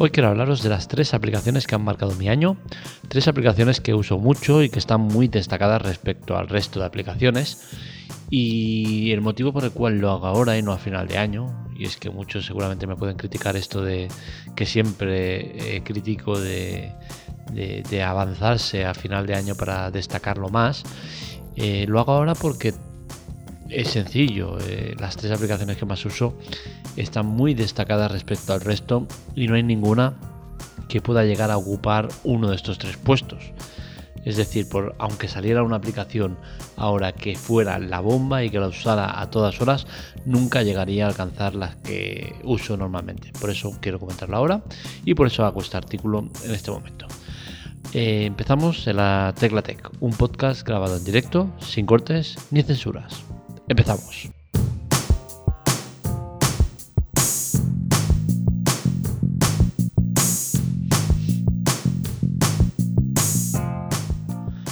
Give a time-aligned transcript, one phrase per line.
[0.00, 2.56] Hoy quiero hablaros de las tres aplicaciones que han marcado mi año,
[3.08, 7.76] tres aplicaciones que uso mucho y que están muy destacadas respecto al resto de aplicaciones
[8.30, 11.66] y el motivo por el cual lo hago ahora y no a final de año,
[11.76, 14.06] y es que muchos seguramente me pueden criticar esto de
[14.54, 16.92] que siempre eh, critico de,
[18.00, 20.84] avanzarse a final de año para destacarlo más,
[21.56, 22.72] eh, lo hago ahora porque
[23.70, 26.34] es sencillo, eh, las tres aplicaciones que más uso
[26.96, 30.14] están muy destacadas respecto al resto y no hay ninguna
[30.88, 33.52] que pueda llegar a ocupar uno de estos tres puestos.
[34.24, 36.36] Es decir, por, aunque saliera una aplicación
[36.76, 39.86] ahora que fuera la bomba y que la usara a todas horas,
[40.26, 43.32] nunca llegaría a alcanzar las que uso normalmente.
[43.40, 44.62] Por eso quiero comentarlo ahora
[45.04, 47.06] y por eso hago este artículo en este momento.
[47.94, 53.24] Eh, empezamos en la Tecla Tech, un podcast grabado en directo, sin cortes ni censuras.
[53.68, 54.30] Empezamos.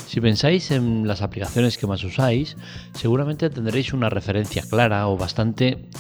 [0.06, 2.56] Si pensáis en las aplicaciones que más usáis,
[2.94, 5.90] seguramente tendréis una referencia clara o bastante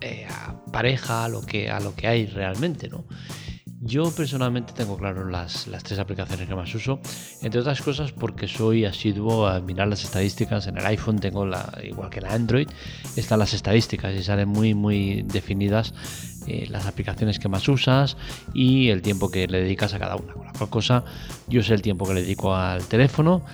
[0.00, 0.26] eh,
[0.72, 3.04] pareja a lo, que, a lo que hay realmente, ¿no?
[3.80, 6.98] Yo personalmente tengo claro las, las, tres aplicaciones que más uso,
[7.42, 10.66] entre otras cosas porque soy asiduo a mirar las estadísticas.
[10.66, 12.68] En el iPhone tengo, la, igual que en Android,
[13.16, 15.92] están las estadísticas y salen muy, muy definidas
[16.46, 18.16] eh, las aplicaciones que más usas
[18.54, 20.32] y el tiempo que le dedicas a cada una.
[20.32, 21.04] Con la cual cosa,
[21.46, 23.44] yo sé el tiempo que le dedico al teléfono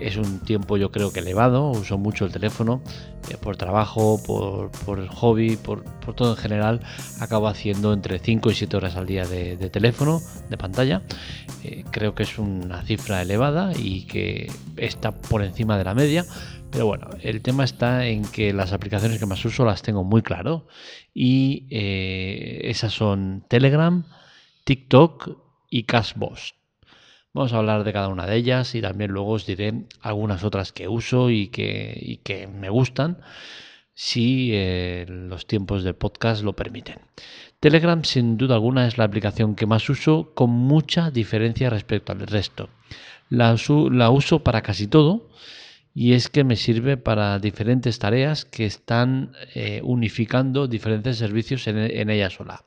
[0.00, 2.82] es un tiempo yo creo que elevado, uso mucho el teléfono
[3.30, 4.70] eh, por trabajo, por,
[5.08, 6.80] hobby, por, todo en general,
[7.20, 11.02] acabo haciendo entre 5 y 7 horas al día de, teléfono, de pantalla.
[11.64, 16.24] Eh, creo que es una cifra elevada y que está por encima de la media,
[16.70, 20.22] pero bueno, el tema está en que las aplicaciones que más uso las tengo muy
[20.22, 20.66] claro
[21.12, 24.04] y eh, esas son Telegram,
[24.64, 26.59] TikTok y Cashbox.
[27.32, 30.72] Vamos a hablar de cada una de ellas y también luego os diré algunas otras
[30.72, 33.18] que uso y que, me gustan
[33.94, 36.96] si eh, los tiempos del podcast lo permiten.
[37.60, 42.26] Telegram sin duda alguna es la aplicación que más uso con mucha diferencia respecto al
[42.26, 42.68] resto.
[43.28, 43.54] La,
[44.10, 45.28] uso para casi todo
[45.94, 52.10] y es que me sirve para diferentes tareas que están eh, unificando diferentes servicios en
[52.10, 52.64] ella sola.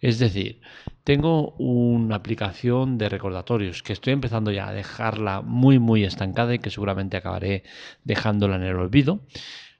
[0.00, 0.60] Es decir,
[1.04, 6.58] tengo una aplicación de recordatorios que estoy empezando ya a dejarla muy muy estancada y
[6.58, 7.64] que seguramente acabaré
[8.04, 9.20] dejándola en el olvido.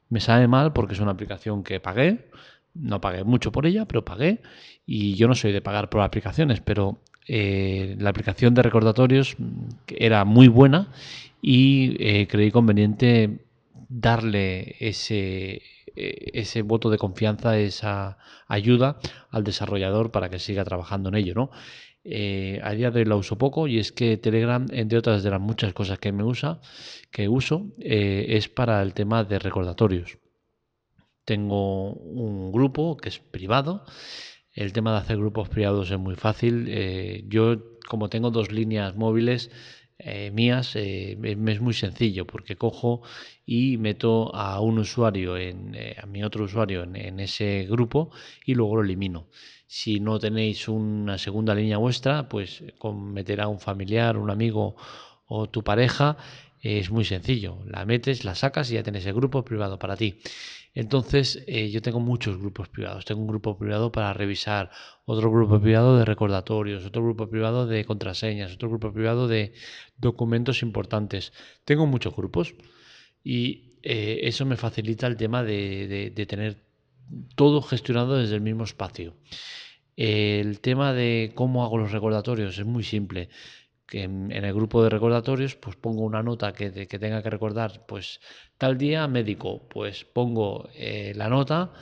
[0.09, 2.31] Me sabe mal porque es una aplicación que pagué,
[2.75, 4.41] no pagué mucho por ella, pero pagué
[4.87, 9.37] y yo no soy de pagar por aplicaciones, pero eh, la aplicación de recordatorios
[9.89, 10.89] era muy buena
[11.41, 13.39] y eh, creí conveniente
[13.89, 15.63] darle ese,
[15.97, 18.99] ese voto de confianza, esa ayuda
[19.31, 21.50] al desarrollador para que siga trabajando en ello, ¿no?
[22.06, 25.31] Eh, a día de hoy la uso poco y es que Telegram, entre otras de
[25.31, 26.60] las muchas cosas que me usa,
[27.10, 30.19] que uso, eh, es para el tema de recordatorios.
[31.25, 33.87] Tengo un grupo que es privado.
[34.53, 36.69] El tema de hacer grupos privados es muy fácil.
[37.28, 37.56] yo,
[37.88, 39.50] como tengo dos líneas móviles,
[39.99, 43.03] eh, mías eh, es muy sencillo porque cojo
[43.47, 48.10] y meto a un usuario en eh, a mi otro usuario en, ese grupo
[48.44, 49.28] y luego lo elimino.
[49.66, 54.77] Si no tenéis una segunda línea vuestra pues con meter a un familiar un amigo
[55.27, 56.16] o tu pareja
[56.61, 57.59] es muy sencillo.
[57.66, 60.19] La metes la sacas y ya tienes el grupo privado para ti
[60.75, 63.05] entonces, eh, yo tengo muchos grupos privados.
[63.05, 64.71] Tengo un grupo privado para revisar,
[65.05, 69.53] otro grupo privado de recordatorios, otro grupo privado de contraseñas, otro grupo privado de
[69.97, 71.33] documentos importantes.
[71.65, 72.55] Tengo muchos grupos
[73.23, 76.65] y eh, eso me facilita el tema de, tener
[77.37, 79.15] todo gestionado desde el mismo espacio.
[79.97, 83.29] El tema de cómo hago los recordatorios es muy simple
[83.87, 88.20] que en, el grupo de recordatorios pues pongo una nota que, tenga que recordar pues
[88.59, 91.73] tal día médico pues pongo eh, la nota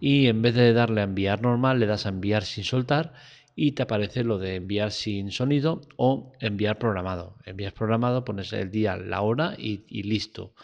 [0.00, 3.12] y en vez de darle a enviar normal le das a enviar sin soltar
[3.54, 7.36] y te aparece lo de enviar sin sonido o enviar programado.
[7.44, 10.54] Envías programado pones el día la hora y, listo.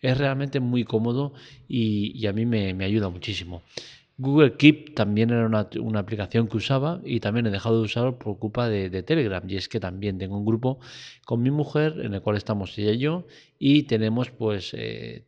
[0.00, 1.32] Es realmente muy cómodo
[1.66, 3.62] y, a mí me ayuda muchísimo
[4.18, 8.38] Google Keep también era una, aplicación que usaba y también he dejado de usarlo por
[8.38, 9.42] culpa de, Telegram.
[9.46, 10.80] Y es que también tengo un grupo
[11.26, 13.26] con mi mujer en el cual estamos ella y yo
[13.58, 15.26] y tenemos pues eh,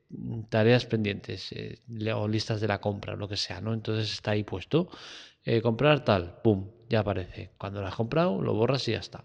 [0.49, 1.81] tareas pendientes eh,
[2.14, 3.75] o listas de la compra, lo que sea, ¿no?
[3.75, 4.88] Entonces está ahí puesto.
[5.44, 7.50] Eh, comprar tal, pum, ya aparece.
[7.58, 9.23] Cuando lo has comprado, lo borras y ya está.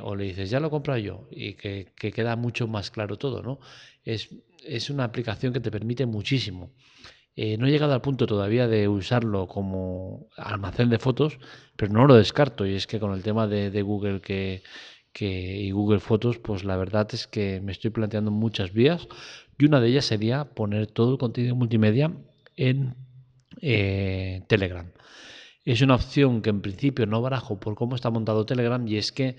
[0.00, 3.40] o le dices, ya lo he comprado yo y que, queda mucho más claro todo,
[3.42, 3.60] ¿no?
[4.04, 4.30] Es,
[4.66, 6.72] es una aplicación que te permite muchísimo.
[7.40, 11.38] Eh, no he llegado al punto todavía de usarlo como almacén de fotos,
[11.76, 12.66] pero no lo descarto.
[12.66, 14.64] Y es que con el tema de, Google que,
[15.14, 19.06] y Google Fotos, pues la verdad es que me estoy planteando muchas vías.
[19.56, 22.12] Y una de ellas sería poner todo el contenido multimedia
[22.56, 22.96] en
[23.62, 24.90] eh, Telegram.
[25.64, 29.12] Es una opción que en principio no barajo por cómo está montado Telegram y es
[29.12, 29.36] que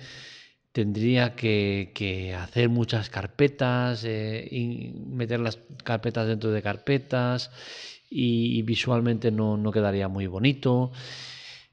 [0.72, 7.52] tendría que, hacer muchas carpetas, eh, y meter las carpetas dentro de carpetas
[8.10, 10.92] y, visualmente no, quedaría muy bonito.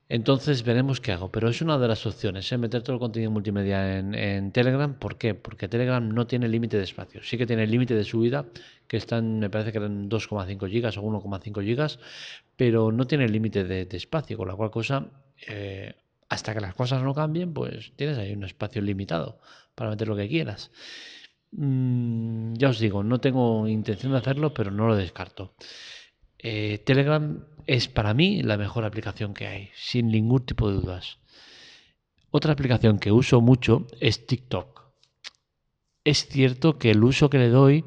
[0.09, 2.59] Entonces veremos qué hago, pero es una de las opciones, ¿eh?
[2.59, 4.95] meter todo el contenido multimedia en, Telegram.
[4.95, 5.35] ¿Por qué?
[5.35, 7.23] Porque Telegram no tiene límite de espacio.
[7.25, 8.47] Sí que tiene límite de subida,
[8.87, 11.99] que están, me parece que eran 2,5 gigas o 1,5 gigas,
[12.57, 15.11] pero no tiene límite de, espacio, con la cual cosa
[15.49, 15.95] eh,
[16.29, 19.39] hasta que las cosas no cambien, pues tienes ahí un espacio limitado
[19.75, 20.71] para meter lo que quieras.
[21.53, 25.55] Mm, ya os digo, no tengo intención de hacerlo, pero no lo descarto.
[26.39, 31.19] Eh, Telegram es para mí la mejor aplicación que hay, sin ningún tipo de dudas.
[32.31, 34.83] Otra aplicación que uso mucho es TikTok.
[36.05, 37.85] Es cierto que el uso que le doy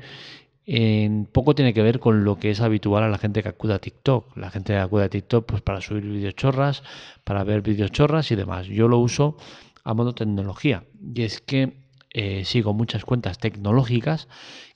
[0.71, 3.73] en poco tiene que ver con lo que es habitual a la gente que acude
[3.73, 4.37] a TikTok.
[4.37, 6.83] La gente que acude a TikTok pues para subir vídeos chorras,
[7.23, 8.67] para ver vídeos chorras y demás.
[8.67, 9.35] Yo lo uso
[9.83, 10.83] a modo tecnología
[11.15, 11.73] y es que
[12.13, 14.27] eh, sigo muchas cuentas tecnológicas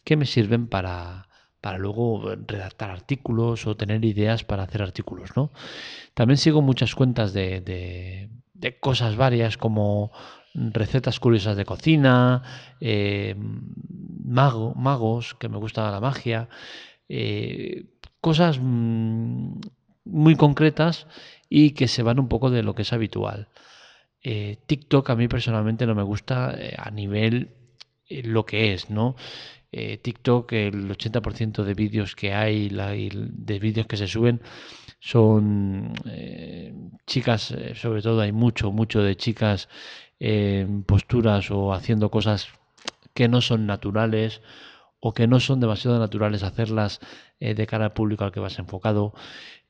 [0.03, 1.27] que me sirven para,
[1.61, 5.29] para luego redactar artículos o tener ideas para hacer artículos.
[5.35, 5.51] ¿no?
[6.15, 10.11] También sigo muchas cuentas de, de cosas varias como
[10.53, 12.43] recetas curiosas de cocina,
[12.79, 13.35] eh,
[14.23, 16.49] mago, magos, que me gusta la magia,
[17.09, 17.85] eh,
[18.21, 19.59] cosas mm,
[20.05, 21.07] muy concretas
[21.49, 23.49] y que se van un poco de lo que es habitual.
[24.21, 27.49] Eh, TikTok a mí personalmente no me gusta a nivel
[28.09, 29.15] lo que es, ¿no?
[29.71, 34.39] TikTok, el 80% de vídeos que hay, de vídeos que se suben,
[34.99, 35.95] son
[37.07, 39.67] chicas, sobre todo hay mucho, mucho de chicas
[40.19, 42.49] en posturas o haciendo cosas
[43.13, 44.41] que no son naturales
[44.99, 46.99] o que no son demasiado naturales hacerlas
[47.39, 49.13] eh, de cara al público al que vas enfocado.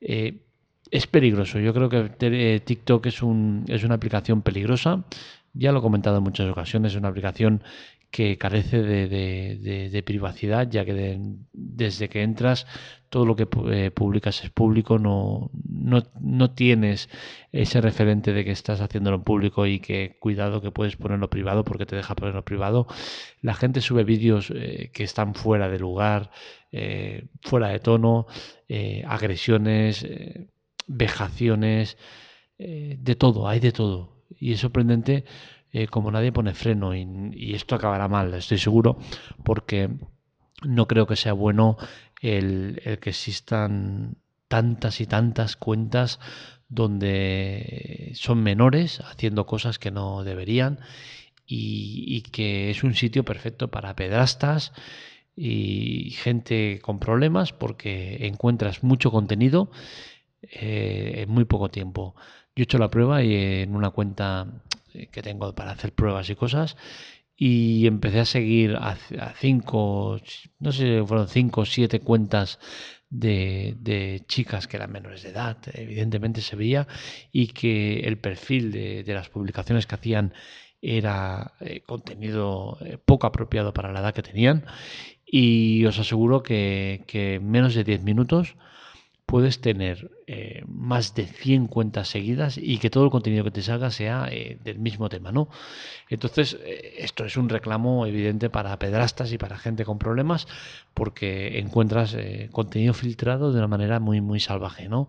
[0.00, 0.44] Eh,
[0.90, 1.58] es peligroso.
[1.58, 5.04] Yo creo que eh, TikTok es, un, es una aplicación peligrosa.
[5.52, 7.62] Ya lo he comentado en muchas ocasiones, es una aplicación
[8.14, 11.18] que carece de, privacidad, ya que
[11.52, 12.64] desde que entras
[13.08, 15.50] todo lo que eh, publicas es público, no,
[16.20, 17.08] no, tienes
[17.50, 21.64] ese referente de que estás haciéndolo en público y que cuidado que puedes ponerlo privado
[21.64, 22.86] porque te deja ponerlo privado.
[23.40, 26.30] La gente sube vídeos eh, que están fuera de lugar,
[26.70, 28.28] eh, fuera de tono,
[29.08, 30.06] agresiones,
[30.86, 31.98] vejaciones,
[32.58, 34.24] de todo, hay de todo.
[34.38, 35.24] Y es sorprendente
[35.74, 38.96] eh, como nadie pone freno y, esto acabará mal, estoy seguro,
[39.42, 39.90] porque
[40.62, 41.76] no creo que sea bueno
[42.22, 44.16] el, que existan
[44.46, 46.20] tantas y tantas cuentas
[46.68, 50.78] donde son menores haciendo cosas que no deberían
[51.44, 54.72] y, que es un sitio perfecto para pedrastas
[55.36, 59.72] y gente con problemas porque encuentras mucho contenido
[60.52, 62.14] eh, en muy poco tiempo.
[62.56, 64.46] Yo he hecho la prueba y en una cuenta
[64.92, 66.76] eh, que tengo para hacer pruebas y cosas.
[67.36, 68.96] Y empecé a seguir a,
[69.36, 70.20] cinco,
[70.60, 72.60] no sé fueron cinco o siete cuentas
[73.10, 76.86] de, chicas que eran menores de edad, evidentemente se veía,
[77.32, 80.32] y que el perfil de, las publicaciones que hacían
[80.82, 84.64] era eh, contenido eh, poco apropiado para la edad que tenían.
[85.26, 88.56] Y os aseguro que, que en menos de 10 minutos
[89.26, 93.62] puedes tener eh, más de 100 cuentas seguidas y que todo el contenido que te
[93.62, 95.48] salga sea eh, del mismo tema, ¿no?
[96.08, 100.46] Entonces, eh, esto es un reclamo evidente para pedrastas y para gente con problemas
[100.92, 102.16] porque encuentras
[102.52, 105.08] contenido filtrado de una manera muy, muy salvaje, ¿no?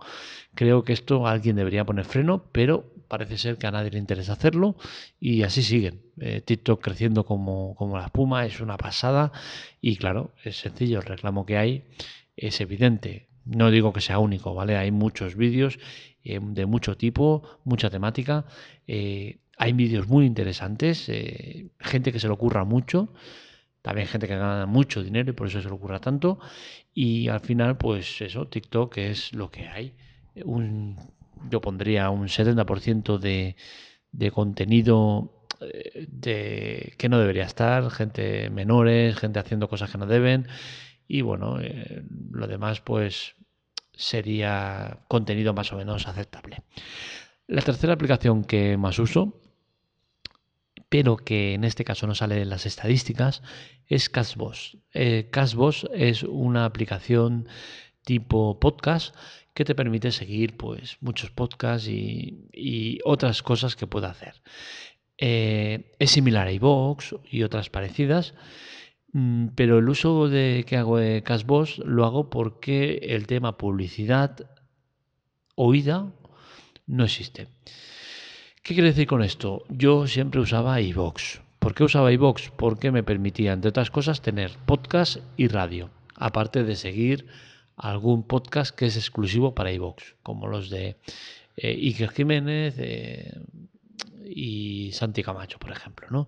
[0.56, 4.34] Creo que esto alguien debería poner freno, pero parece ser que a nadie le interesa
[4.34, 4.76] hacerlo
[5.20, 6.02] y así siguen.
[6.46, 9.32] TikTok creciendo como, como la espuma es una pasada
[9.82, 11.84] y claro, es sencillo, el reclamo que hay
[12.38, 14.76] es evidente no digo que sea único, ¿vale?
[14.78, 15.80] Hay muchos vídeos
[16.24, 18.46] eh, de mucho tipo, mucha temática.
[18.88, 23.14] Eh, hay vídeos muy interesantes, eh, gente que se le ocurra mucho,
[23.82, 26.40] también gente que gana mucho dinero y por eso se le ocurra tanto.
[26.94, 29.94] Y al final, pues eso, TikTok es lo que hay.
[30.44, 30.98] Un,
[31.50, 33.56] yo pondría un 70% de,
[34.12, 35.32] de contenido
[36.08, 40.48] de, que no debería estar, gente menores, gente haciendo cosas que no deben
[41.08, 43.36] y bueno, eh, lo demás pues
[43.94, 46.64] sería contenido más o menos aceptable.
[47.48, 49.40] La tercera aplicación que más uso,
[50.90, 53.42] pero que en este caso no sale en las estadísticas,
[53.88, 54.78] es Cashbox.
[54.94, 55.30] Eh,
[55.94, 57.48] es una aplicación
[58.04, 59.16] tipo podcast
[59.54, 64.42] que te permite seguir pues muchos podcasts y, otras cosas que pueda hacer.
[65.18, 68.34] Eh, es similar a iVoox y otras parecidas,
[69.56, 74.50] pero el uso de, que hago de Cashbox lo hago porque el tema publicidad
[75.56, 76.12] oída
[76.86, 77.48] no existe.
[78.62, 79.64] ¿Qué quiere decir con esto?
[79.70, 81.40] Yo siempre usaba iVoox.
[81.60, 82.50] ¿Por qué usaba iVoox?
[82.58, 87.28] Porque me permitía, entre otras cosas, tener podcast y radio, aparte de seguir
[87.78, 90.98] algún podcast que es exclusivo para iVoox, como los de
[91.56, 93.34] eh, Iker Jiménez eh,
[94.26, 96.08] y Santi Camacho, por ejemplo.
[96.10, 96.28] ¿no?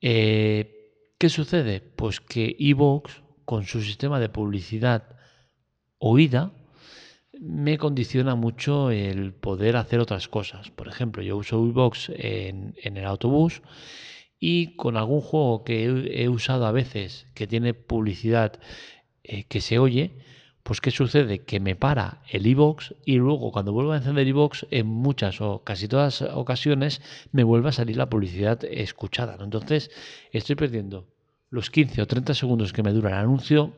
[0.00, 0.81] Eh,
[1.22, 1.80] ¿Qué sucede?
[1.80, 5.04] Pues que iVoox, con su sistema de publicidad
[5.98, 6.52] oída,
[7.38, 10.72] me condiciona mucho el poder hacer otras cosas.
[10.72, 13.62] Por ejemplo, yo uso iVoox en, en el autobús
[14.40, 18.58] y con algún juego que he, usado a veces que tiene publicidad
[19.22, 20.18] que se oye,
[20.62, 21.40] pues ¿qué sucede?
[21.40, 25.64] Que me para el iBox y luego cuando vuelvo a encender iBox en muchas o
[25.64, 27.02] casi todas ocasiones
[27.32, 29.36] me vuelve a salir la publicidad escuchada.
[29.40, 29.90] Entonces
[30.30, 31.08] estoy perdiendo
[31.50, 33.74] los 15 o 30 segundos que me dura el anuncio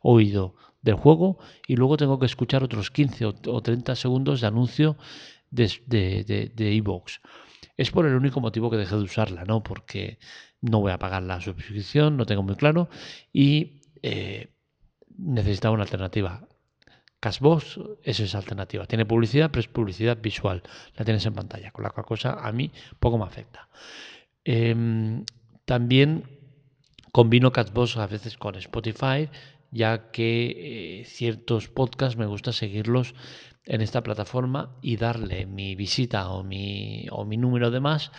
[0.00, 4.96] oído del juego y luego tengo que escuchar otros 15 o 30 segundos de anuncio
[5.50, 7.20] de iBox.
[7.76, 9.62] es por el único motivo que dejé de usarla, ¿no?
[9.62, 10.18] Porque
[10.60, 12.88] no voy a pagar la suscripción, no tengo muy claro
[13.32, 13.82] y...
[14.02, 14.54] Eh,
[15.18, 16.48] necesitaba una alternativa.
[17.20, 18.86] Cashbox es esa alternativa.
[18.86, 20.62] Tiene publicidad, pero es publicidad visual.
[20.96, 22.70] La tienes en pantalla, con la cual cosa a mí
[23.00, 23.68] poco me afecta.
[24.44, 25.24] Em,
[25.64, 26.24] también
[27.12, 29.28] combino Cashbox a veces con Spotify,
[29.70, 33.14] ya que eh, ciertos podcasts me gusta seguirlos
[33.64, 38.12] en esta plataforma y darle mi visita o mi, o mi número de más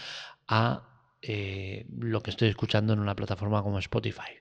[0.47, 0.89] a
[1.21, 4.31] eh, lo que estoy escuchando en una plataforma como Spotify.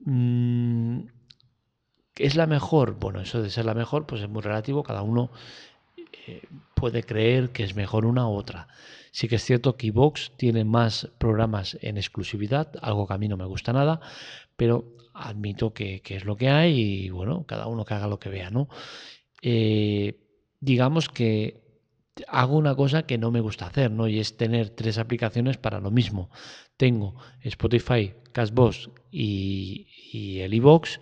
[0.00, 1.02] Mm,
[2.20, 2.98] ¿Es la mejor?
[3.00, 5.30] Bueno, eso de ser la mejor, pues es muy relativo, cada uno
[6.26, 6.42] eh,
[6.74, 8.68] puede creer que es mejor una u otra.
[9.10, 13.26] Sí que es cierto que Vox tiene más programas en exclusividad, algo que a mí
[13.26, 14.00] no me gusta nada,
[14.56, 14.84] pero
[15.14, 18.50] admito que, es lo que hay y bueno, cada uno que haga lo que vea,
[18.50, 18.68] ¿no?
[19.40, 20.20] Eh,
[20.60, 21.62] digamos que
[22.28, 24.08] hago una cosa que no me gusta hacer, ¿no?
[24.08, 26.30] Y es tener tres aplicaciones para lo mismo.
[26.76, 31.00] Tengo Spotify, Cashbox y, y el iVox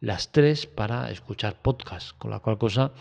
[0.00, 2.92] las tres para escuchar podcast, con la cual cosa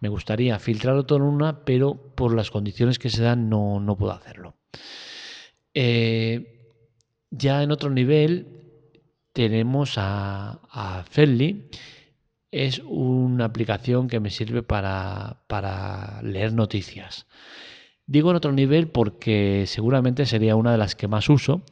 [0.00, 4.12] me gustaría filtrarlo todo en una, pero por las condiciones que se dan no, puedo
[4.12, 4.54] hacerlo.
[5.74, 6.60] Eh,
[7.30, 8.48] ya en otro nivel
[9.32, 11.04] tenemos a, a
[12.50, 17.26] Es una aplicación que me sirve para, para leer noticias.
[18.06, 21.62] Digo en otro nivel porque seguramente sería una de las que más uso,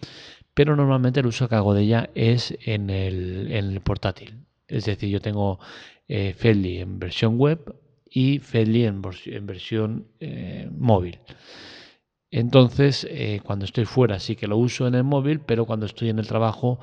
[0.55, 4.48] pero normalmente el uso que hago de ella es en el, en el portátil.
[4.69, 5.59] Es decir, yo tengo
[6.07, 7.75] eh, en versión web
[8.11, 9.03] y Fedly en,
[9.47, 11.19] versión eh, móvil.
[12.31, 16.11] Entonces, eh, cuando estoy fuera sí que lo uso en el móvil, pero cuando estoy
[16.11, 16.79] en el trabajo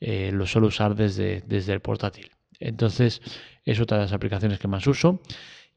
[0.00, 2.30] eh, lo suelo usar desde, desde el portátil.
[2.60, 3.20] Entonces,
[3.64, 5.20] es otra de las aplicaciones que más uso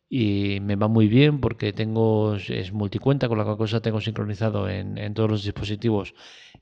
[0.10, 4.68] y me va muy bien porque tengo es multicuenta con la cual cosa tengo sincronizado
[4.68, 6.16] en, en todos los dispositivos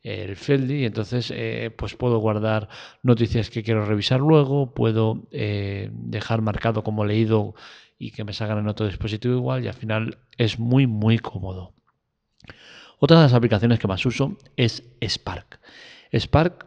[0.04, 2.68] el Feldy y entonces eh, pues puedo guardar
[3.04, 7.56] noticias que quiero revisar luego puedo eh, dejar marcado como leído
[7.98, 11.74] y que me salgan en otro dispositivo igual y al final es muy muy cómodo.
[13.00, 15.60] Otra de las aplicaciones que más uso es Spark.
[16.14, 16.66] Spark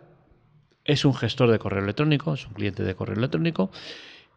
[0.85, 3.71] es un gestor de correo electrónico es un cliente de correo electrónico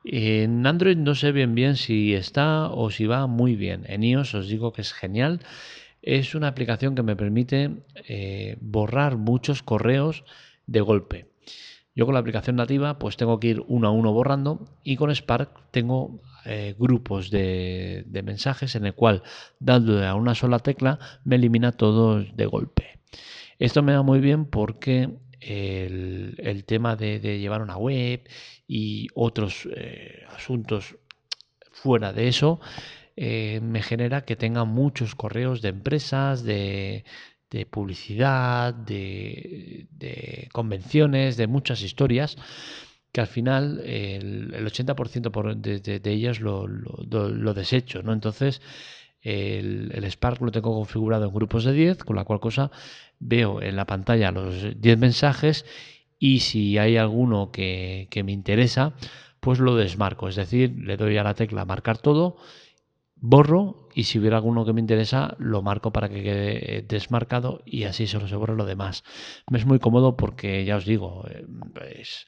[0.04, 3.84] en Android no sé bien bien si está o si va muy bien.
[3.88, 5.40] En iOS os digo que es genial.
[6.02, 10.26] Es una aplicación que me permite eh, borrar muchos correos
[10.68, 11.28] de golpe.
[11.96, 15.14] Yo con la aplicación nativa pues tengo que ir uno a uno borrando y con
[15.14, 19.24] Spark tengo eh, grupos de, mensajes en el cual
[19.60, 23.00] dándole a una sola tecla me elimina todos de golpe.
[23.60, 28.28] Esto me va muy bien porque el, tema de, llevar una web
[28.68, 30.96] y otros eh, asuntos
[31.72, 32.60] fuera de eso,
[33.16, 37.04] eh, me genera que tenga muchos correos de empresas, de,
[37.70, 39.88] publicidad, de,
[40.52, 42.38] convenciones, de muchas historias
[43.12, 48.12] que al final el, 80% de, ellas lo, lo, desecho, ¿no?
[48.12, 48.60] Entonces,
[49.22, 52.72] el, el, Spark lo tengo configurado en grupos de 10, con la cual cosa
[53.20, 55.64] veo en la pantalla los 10 mensajes
[56.24, 58.94] y si hay alguno que, me interesa,
[59.42, 60.30] pues lo desmarco.
[60.30, 62.38] Es decir, le doy a la tecla marcar todo,
[63.18, 67.84] borro y si hubiera alguno que me interesa, lo marco para que quede desmarcado y
[67.84, 69.04] así solo se borra lo demás.
[69.52, 71.26] Me es muy cómodo porque ya os digo,
[71.94, 72.26] es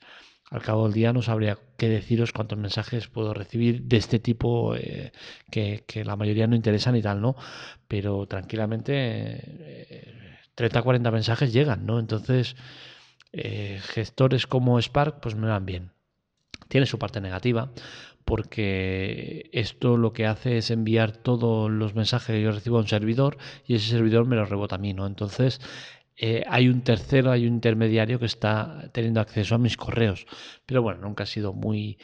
[0.51, 4.75] al cabo del día no sabría qué deciros cuántos mensajes puedo recibir de este tipo
[4.75, 5.13] eh,
[5.49, 7.37] que, la mayoría no interesan y tal, ¿no?
[7.87, 10.11] Pero tranquilamente
[10.53, 11.97] 30, 40 mensajes llegan, ¿no?
[11.97, 12.57] Entonces,
[13.35, 15.91] gestores como Spark, pues me van bien.
[16.67, 17.71] Tiene su parte negativa,
[18.25, 22.87] porque esto lo que hace es enviar todos los mensajes que yo recibo a un
[22.87, 23.37] servidor
[23.67, 25.05] y ese servidor me los rebota a mí, ¿no?
[25.05, 25.61] Entonces
[26.17, 30.25] eh, hay un tercero, hay un intermediario que está teniendo acceso a mis correos.
[30.65, 31.99] Pero bueno, nunca he sido muy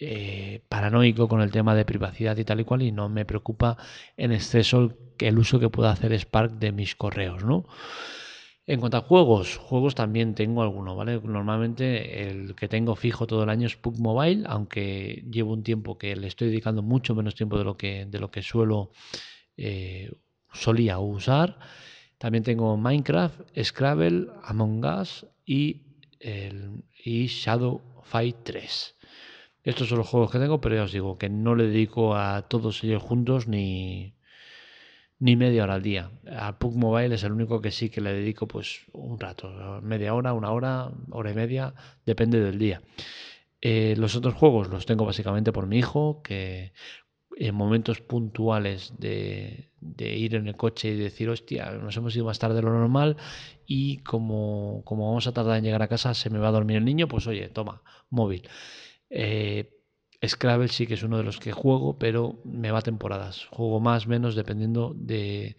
[0.00, 3.76] eh, paranoico con el tema de privacidad y tal y cual y no me preocupa
[4.16, 7.66] en exceso el uso que pueda hacer Spark de mis correos, ¿no?
[8.68, 11.18] En cuanto a juegos, juegos también tengo alguno, ¿vale?
[11.24, 15.96] Normalmente el que tengo fijo todo el año es PUC Mobile, aunque llevo un tiempo
[15.96, 18.90] que le estoy dedicando mucho menos tiempo de lo que, de lo que suelo
[19.56, 20.12] eh,
[20.52, 21.58] solía usar.
[22.18, 25.86] También tengo Minecraft, Scrabble, Among Us y,
[26.20, 28.96] el, Shadow Fight 3.
[29.64, 32.42] Estos son los juegos que tengo, pero ya os digo que no le dedico a
[32.48, 34.17] todos ellos juntos ni,
[35.20, 36.10] ni media hora al día.
[36.30, 40.14] A PUC Mobile es el único que sí que le dedico pues un rato, media
[40.14, 41.74] hora, una hora, hora y media,
[42.06, 42.82] depende del día.
[43.60, 46.72] Eh, los otros juegos los tengo básicamente por mi hijo, que
[47.36, 52.38] en momentos puntuales de, ir en el coche y decir, hostia, nos hemos ido más
[52.38, 53.16] tarde de lo normal
[53.66, 56.78] y como, como vamos a tardar en llegar a casa, se me va a dormir
[56.78, 58.48] el niño, pues oye, toma, móvil.
[59.10, 59.77] Eh,
[60.26, 63.46] Scrabble sí que es uno de los que juego, pero me va temporadas.
[63.50, 65.56] Juego más, menos, dependiendo de,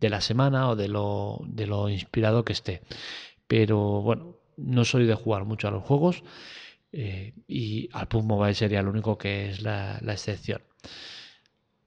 [0.00, 2.82] la semana o de lo, de lo inspirado que esté.
[3.46, 6.24] Pero bueno, no soy de jugar mucho a los juegos
[6.92, 10.62] eh, y al PUBG Mobile sería el único que es la, excepción.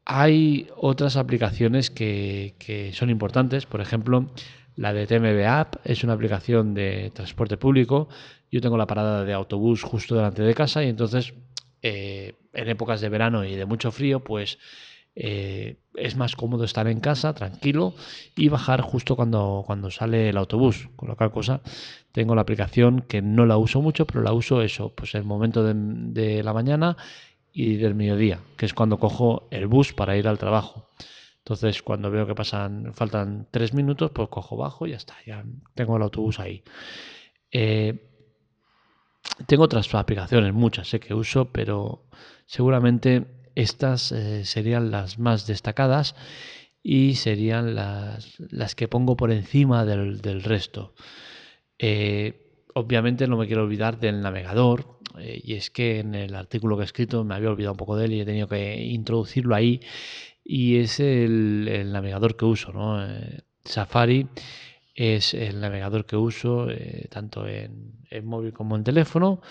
[0.06, 4.32] Hay otras aplicaciones que, que, son importantes, por ejemplo,
[4.76, 8.10] la de TMB App es una aplicación de transporte público.
[8.52, 11.34] Yo tengo la parada de autobús justo delante de casa y entonces
[11.88, 14.58] eh, en épocas de verano y de mucho frío, pues
[15.16, 17.94] eh, es más cómodo estar en casa, tranquilo,
[18.36, 20.90] y bajar justo cuando, cuando sale el autobús.
[20.96, 21.62] Con lo cual cosa,
[22.12, 25.64] tengo la aplicación que no la uso mucho, pero la uso eso, pues el momento
[25.64, 26.98] de, la mañana
[27.54, 30.90] y del mediodía, que es cuando cojo el bus para ir al trabajo.
[31.38, 35.46] Entonces, cuando veo que pasan, faltan tres minutos, pues cojo bajo y ya está, ya
[35.76, 36.64] tengo el autobús ahí.
[37.52, 38.15] Eh,
[39.48, 42.06] tengo otras aplicaciones, muchas sé que uso, pero
[42.46, 46.16] seguramente estas eh, serían las más destacadas
[46.84, 50.94] y serían las, las que pongo por encima del, resto.
[51.80, 56.78] Eh, obviamente no me quiero olvidar del navegador, eh, y es que en el artículo
[56.78, 59.56] que he escrito me había olvidado un poco de él y he tenido que introducirlo
[59.56, 59.82] ahí,
[60.44, 63.04] y es el, navegador que uso, ¿no?
[63.64, 64.28] Safari
[64.96, 69.42] es el navegador que uso eh, tanto en, móvil como en teléfono.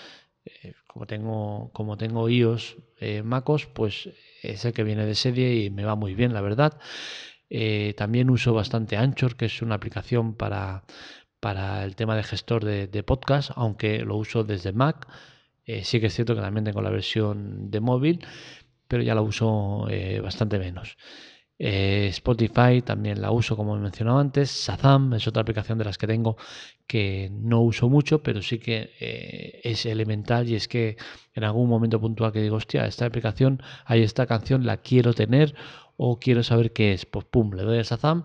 [0.43, 4.09] Eh, como, tengo, como tengo iOS, eh, MacOS, pues
[4.41, 6.79] es el que viene de serie y me va muy bien, la verdad.
[7.95, 10.83] también uso bastante Anchor, que es una aplicación para,
[11.39, 15.07] para el tema de gestor de, de podcast, aunque lo uso desde Mac.
[15.83, 18.25] sí que es cierto que también tengo la versión de móvil,
[18.87, 19.87] pero ya la uso
[20.21, 20.97] bastante menos.
[21.57, 24.65] Eh, Spotify también la uso como he mencionado antes.
[24.67, 26.37] Shazam es otra aplicación de las que tengo
[26.87, 30.97] que no uso mucho, pero sí que eh, es elemental y es que
[31.33, 35.55] en algún momento puntual que digo, hostia, esta aplicación, hay esta canción, la quiero tener
[35.97, 38.23] o quiero saber qué es, pues pum, le doy a Shazam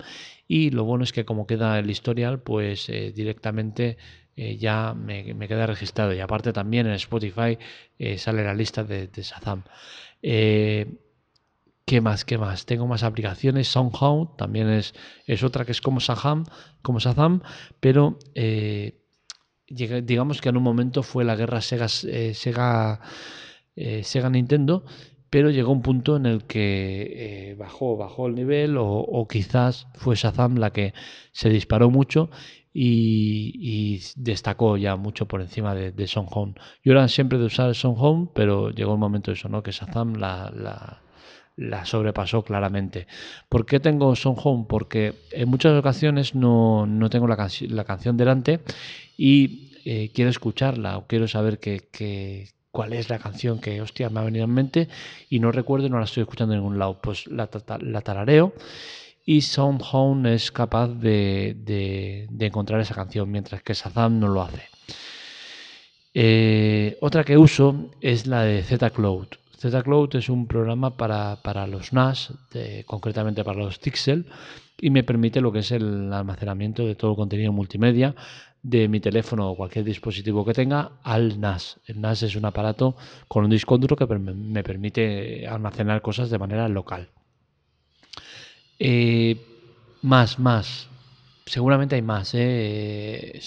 [0.48, 3.98] y lo bueno es que como queda el historial, pues eh, directamente
[4.58, 7.58] ya me, queda registrado y aparte también en Spotify
[8.16, 9.64] sale la lista de, de Shazam.
[11.90, 12.24] ¿Qué más?
[12.24, 12.66] ¿Qué más?
[12.66, 13.66] Tengo más aplicaciones.
[13.66, 14.94] Soundhound también es,
[15.26, 16.44] es otra que es como Shazam,
[16.82, 17.42] como Shazam
[17.80, 19.00] pero eh,
[19.66, 23.00] digamos que en un momento fue la guerra Sega, eh, Sega,
[23.74, 24.84] eh, Sega Nintendo,
[25.30, 30.58] pero llegó un punto en el que bajó, bajó el nivel o, quizás fue Shazam
[30.58, 30.94] la que
[31.32, 32.30] se disparó mucho
[32.72, 36.06] y, destacó ya mucho por encima de, de.
[36.06, 39.64] Yo era siempre de usar Soundhound, pero llegó un momento eso, ¿no?
[39.64, 41.02] Que Shazam la
[41.60, 43.06] la sobrepasó claramente.
[43.48, 44.64] ¿Por qué tengo Son Home?
[44.68, 48.60] Porque en muchas ocasiones no, tengo la, la, canción delante
[49.16, 51.60] y eh, quiero escucharla o quiero saber
[52.70, 54.88] cuál es la canción que, hostia, me ha venido en mente
[55.28, 56.98] y no recuerdo no la estoy escuchando en ningún lado.
[57.02, 57.48] Pues la,
[57.80, 58.54] la tarareo
[59.26, 64.42] y Sound Home es capaz de, de, encontrar esa canción, mientras que Shazam no lo
[64.42, 64.62] hace.
[66.14, 69.28] Eh, otra que uso es la de Z Cloud.
[69.84, 72.32] Cloud es un programa para, los NAS,
[72.86, 74.26] concretamente para los Tixel,
[74.80, 78.14] y me permite lo que es el almacenamiento de todo el contenido multimedia
[78.62, 81.80] de mi teléfono o cualquier dispositivo que tenga al NAS.
[81.86, 82.96] El NAS es un aparato
[83.28, 87.08] con un disco duro que me permite almacenar cosas de manera local.
[88.78, 89.36] Eh,
[90.02, 90.89] más, más.
[91.50, 92.32] Seguramente hay más.
[92.34, 93.40] ¿eh?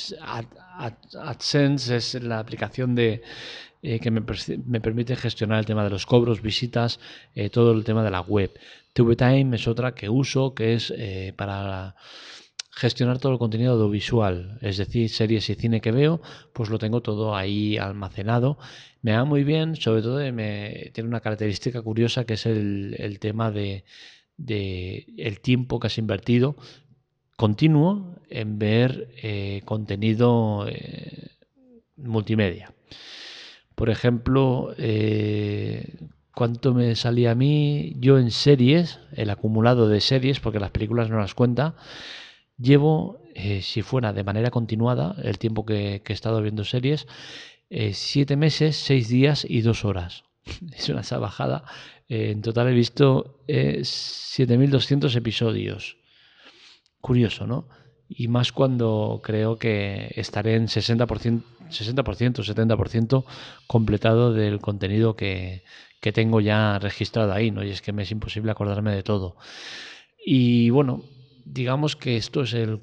[1.21, 3.21] AdSense es la aplicación de,
[3.81, 4.21] eh, que me,
[4.81, 6.99] permite gestionar el tema de los cobros, visitas,
[7.53, 8.51] todo el tema de la web.
[8.91, 10.93] TVTime es otra que uso, que es
[11.37, 11.95] para
[12.75, 17.01] gestionar todo el contenido audiovisual, es decir, series y cine que veo, pues lo tengo
[17.01, 18.57] todo ahí almacenado.
[19.01, 23.49] Me va muy bien, sobre todo me, tiene una característica curiosa que es el, tema
[23.49, 23.85] de,
[24.37, 26.57] el tiempo que has invertido
[27.35, 31.31] continuo en ver eh, contenido eh,
[31.97, 32.73] multimedia.
[33.75, 35.95] Por ejemplo, eh,
[36.33, 37.95] ¿cuánto me salía a mí?
[37.99, 41.75] Yo en series, el acumulado de series, porque las películas no las cuenta,
[42.55, 43.19] Llevo,
[43.61, 47.07] si fuera de manera continuada, el tiempo que, he estado viendo series,
[47.91, 50.23] siete meses, seis días y dos horas.
[50.75, 51.63] Es una salvajada.
[52.09, 55.97] Eh, en total he visto 7.200 episodios.
[57.03, 57.67] Curioso, ¿no?
[58.07, 63.25] Y más cuando creo que estaré en 60%, 60% 70%
[63.67, 65.65] completado del contenido que,
[65.99, 67.61] que tengo ya registrado ahí, ¿no?
[67.61, 69.35] Y es que me es imposible acordarme de todo.
[70.25, 71.03] Y bueno,
[71.43, 72.79] digamos que esto es el,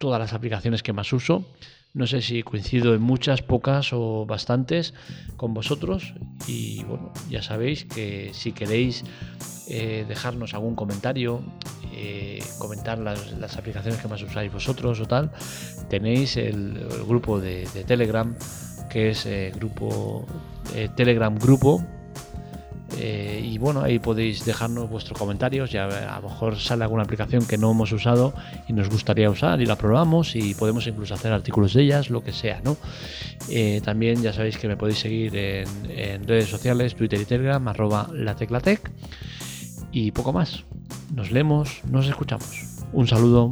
[0.00, 1.46] todas las aplicaciones que más uso.
[1.92, 4.94] No sé si coincido en muchas, pocas o bastantes
[5.36, 6.14] con vosotros.
[6.46, 9.04] Y bueno, ya sabéis que si queréis
[9.68, 11.42] eh, dejarnos algún comentario,
[11.92, 15.32] eh, comentar las, aplicaciones que más usáis vosotros o tal,
[15.88, 18.36] tenéis el, grupo de, Telegram,
[18.88, 20.26] que es eh, grupo
[20.94, 21.84] Telegram Grupo
[23.02, 25.70] eh, y bueno, ahí podéis dejarnos vuestros comentarios.
[25.70, 28.34] Ya a lo mejor sale alguna aplicación que no hemos usado
[28.68, 32.22] y nos gustaría usar y la probamos y podemos incluso hacer artículos de ellas, lo
[32.22, 32.76] que sea, ¿no?
[33.48, 38.08] Eh, también ya sabéis que me podéis seguir en, redes sociales, Twitter y Telegram, arroba
[38.12, 38.90] lateclatec.
[39.92, 40.64] Y poco más.
[41.14, 42.64] Nos leemos, nos escuchamos.
[42.92, 43.50] Un saludo.